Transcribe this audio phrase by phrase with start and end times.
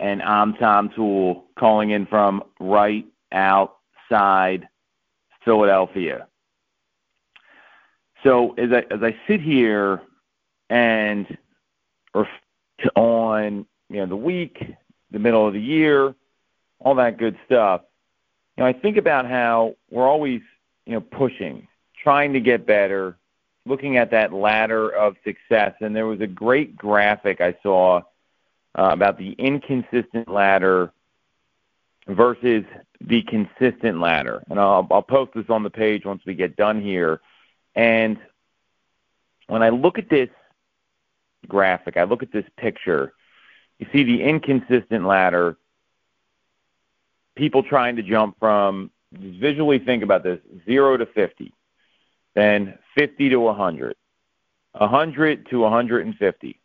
[0.00, 4.68] and I'm Tom Toole calling in from right outside
[5.44, 6.26] Philadelphia.
[8.22, 10.02] So as I as I sit here
[10.70, 11.26] and
[12.14, 14.62] reflect on you know the week,
[15.10, 16.14] the middle of the year,
[16.80, 17.82] all that good stuff,
[18.56, 20.40] you know I think about how we're always
[20.86, 21.66] you know pushing,
[22.02, 23.16] trying to get better,
[23.66, 25.74] looking at that ladder of success.
[25.80, 28.02] And there was a great graphic I saw
[28.78, 30.92] Uh, about the inconsistent ladder
[32.06, 32.64] versus
[33.00, 34.44] the consistent ladder.
[34.48, 37.20] And I'll, I'll post this on the page once we get done here.
[37.74, 38.18] And
[39.48, 40.28] when I look at this
[41.48, 43.14] graphic, I look at this picture,
[43.80, 45.56] you see the inconsistent ladder,
[47.34, 51.52] people trying to jump from, visually think about this, 0 to 50,
[52.36, 53.96] then 50 to 100,
[54.72, 56.60] 100 to 150.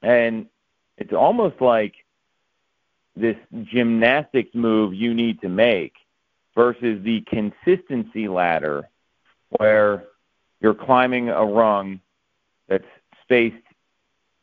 [0.00, 0.46] And
[0.98, 1.94] it's almost like
[3.16, 5.94] this gymnastics move you need to make
[6.54, 8.88] versus the consistency ladder
[9.50, 10.04] where
[10.60, 12.00] you're climbing a rung
[12.68, 12.84] that's
[13.22, 13.56] spaced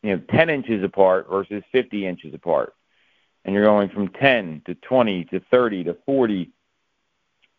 [0.03, 2.73] you know 10 inches apart versus 50 inches apart.
[3.43, 6.49] And you're going from 10 to 20 to 30 to 40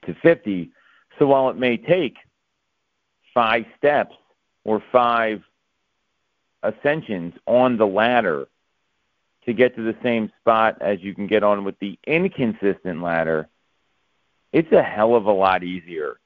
[0.06, 0.70] to 50
[1.18, 2.16] so while it may take
[3.34, 4.16] five steps
[4.64, 5.42] or five
[6.62, 8.48] ascensions on the ladder
[9.44, 13.48] to get to the same spot as you can get on with the inconsistent ladder,
[14.52, 16.18] it's a hell of a lot easier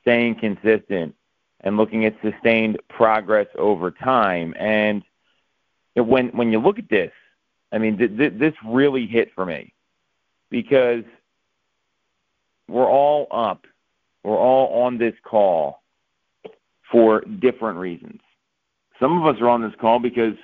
[0.00, 1.14] staying consistent
[1.60, 4.54] and looking at sustained progress over time.
[4.58, 5.02] And
[5.94, 7.12] when when you look at this,
[7.72, 9.72] I mean, th- th- this really hit for me
[10.50, 11.04] because
[12.68, 13.66] we're all up,
[14.22, 15.82] we're all on this call
[16.92, 18.20] for different reasons.
[19.00, 20.34] Some of us are on this call because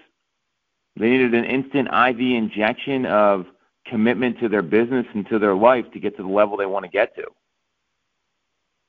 [0.96, 3.46] they needed an instant IV injection of
[3.86, 6.84] commitment to their business and to their life to get to the level they want
[6.84, 7.24] to get to.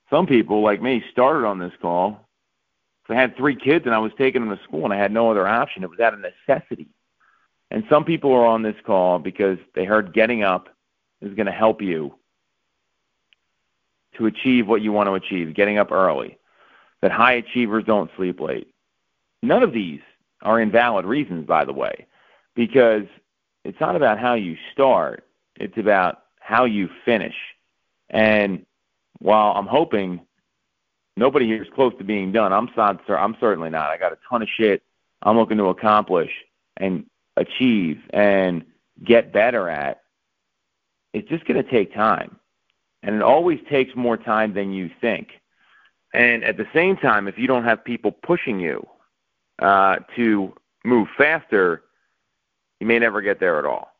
[0.10, 2.28] Some people, like me, started on this call.
[3.12, 5.30] I had three kids and I was taking them to school and I had no
[5.30, 5.84] other option.
[5.84, 6.88] It was out of necessity.
[7.70, 10.70] And some people are on this call because they heard getting up
[11.22, 12.16] is going to help you
[14.18, 16.38] to achieve what you want to achieve, getting up early,
[17.02, 18.74] that high achievers don't sleep late.
[19.42, 20.02] None of these
[20.42, 22.08] are invalid reasons, by the way,
[22.56, 23.04] because
[23.64, 27.36] it's not about how you start, it's about how you finish.
[28.10, 28.66] And
[29.20, 30.22] while I'm hoping
[31.16, 33.90] nobody here is close to being done, I'm, I'm certainly not.
[33.90, 34.84] I got a ton of shit
[35.24, 36.32] I'm looking to accomplish
[36.78, 37.06] and
[37.38, 38.66] achieve and
[39.04, 40.02] get better at.
[41.14, 42.38] It's just going to take time.
[43.04, 45.30] And it always takes more time than you think.
[46.14, 48.86] And at the same time, if you don't have people pushing you
[49.60, 50.54] uh, to
[50.84, 51.84] move faster,
[52.80, 53.92] you may never get there at all.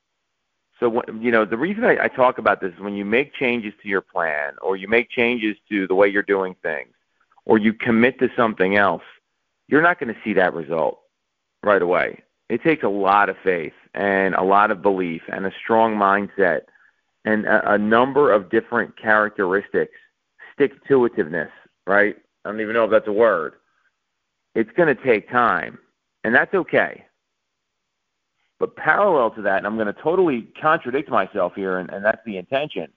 [0.80, 3.74] So, you know, the reason I, I talk about this is when you make changes
[3.84, 6.94] to your plan or you make changes to the way you're doing things
[7.46, 9.04] or you commit to something else,
[9.68, 11.00] you're not going to see that result
[11.62, 12.24] right away.
[12.50, 16.62] It takes a lot of faith and a lot of belief and a strong mindset
[17.26, 19.94] and a, a number of different characteristics,
[20.56, 21.52] stick to itiveness,
[21.86, 22.18] right?
[22.44, 23.54] I don't even know if that's a word
[24.56, 25.80] it's going to take time,
[26.24, 27.06] and that's okay.
[28.60, 32.22] But parallel to that, and I'm going to totally contradict myself here, and, and that's
[32.26, 32.88] the intention.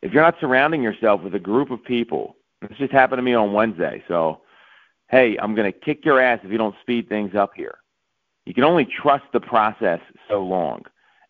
[0.00, 3.34] If you're not surrounding yourself with a group of people, this just happened to me
[3.34, 4.40] on Wednesday, so
[5.12, 7.78] hey, I'm going to kick your ass if you don't speed things up here.
[8.46, 10.82] You can only trust the process so long,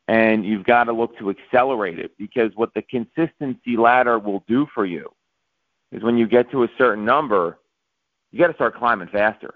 [0.08, 4.67] and you've got to look to accelerate it because what the consistency ladder will do
[4.73, 5.12] for you
[5.91, 7.58] is when you get to a certain number,
[8.32, 9.55] you got to start climbing faster.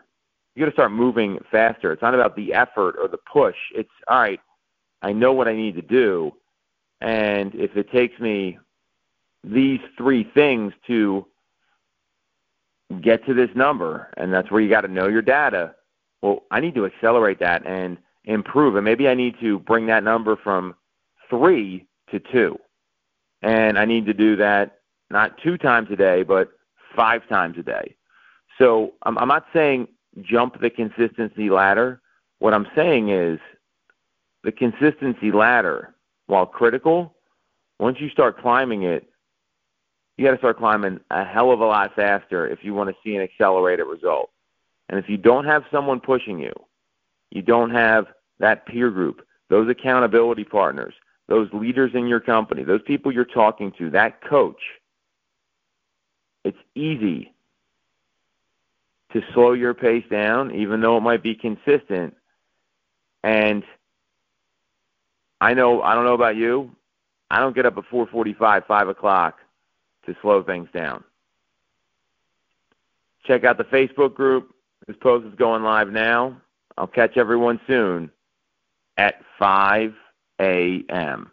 [0.55, 1.93] You got to start moving faster.
[1.93, 3.57] It's not about the effort or the push.
[3.75, 4.41] It's all right.
[5.03, 6.33] I know what I need to do.
[7.01, 8.59] And if it takes me
[9.45, 11.27] these three things to
[13.01, 15.75] get to this number, and that's where you got to know your data,
[16.23, 18.77] well, I need to accelerate that and improve.
[18.77, 20.75] And maybe I need to bring that number from
[21.29, 22.59] three to two.
[23.43, 24.79] And I need to do that
[25.11, 26.51] not two times a day, but
[26.95, 27.96] five times a day.
[28.59, 29.89] So I'm, I'm not saying
[30.23, 32.01] jump the consistency ladder.
[32.39, 33.39] What I'm saying is
[34.45, 35.95] the consistency ladder,
[36.27, 37.15] while critical,
[37.79, 39.09] once you start climbing it,
[40.17, 42.97] you got to start climbing a hell of a lot faster if you want to
[43.05, 44.31] see an accelerated result.
[44.89, 46.53] And if you don't have someone pushing you,
[47.31, 48.07] you don't have
[48.39, 50.95] that peer group, those accountability partners,
[51.29, 54.61] those leaders in your company, those people you're talking to, that coach,
[56.45, 57.35] it's easy
[59.17, 62.15] to slow your pace down, even though it might be consistent.
[63.25, 63.65] And
[65.41, 66.71] I know I don't know about you.
[67.31, 69.39] I don't get up at 4:45, 5 o'clock
[70.05, 71.03] to slow things down.
[73.25, 74.55] Check out the Facebook group.
[74.87, 76.41] This post is going live now.
[76.77, 78.11] I'll catch everyone soon
[78.99, 79.95] at 5
[80.41, 81.31] a.m.